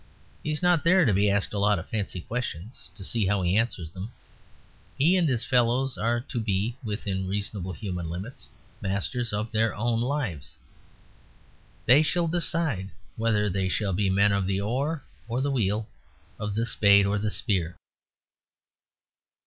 He 0.41 0.51
is 0.51 0.63
not 0.63 0.83
there 0.83 1.05
to 1.05 1.13
be 1.13 1.29
asked 1.29 1.53
a 1.53 1.59
lot 1.59 1.77
of 1.77 1.87
fancy 1.87 2.21
questions, 2.21 2.89
to 2.95 3.03
see 3.03 3.27
how 3.27 3.43
he 3.43 3.55
answers 3.55 3.91
them. 3.91 4.11
He 4.97 5.15
and 5.15 5.29
his 5.29 5.45
fellows 5.45 5.95
are 5.95 6.19
to 6.21 6.39
be, 6.39 6.75
within 6.83 7.27
reasonable 7.27 7.73
human 7.73 8.09
limits, 8.09 8.49
masters 8.81 9.31
of 9.31 9.51
their 9.51 9.75
own 9.75 10.01
lives. 10.01 10.57
They 11.85 12.01
shall 12.01 12.27
decide 12.27 12.89
whether 13.15 13.47
they 13.47 13.69
shall 13.69 13.93
be 13.93 14.09
men 14.09 14.31
of 14.31 14.47
the 14.47 14.59
oar 14.59 15.03
or 15.27 15.39
the 15.39 15.51
wheel, 15.51 15.87
of 16.39 16.55
the 16.55 16.65
spade 16.65 17.05
or 17.05 17.19
the 17.19 17.29
spear. 17.29 17.75